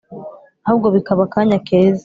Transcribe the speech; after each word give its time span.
ahubwo 0.65 0.87
bikaba 0.95 1.21
akanya 1.27 1.57
keza 1.67 1.99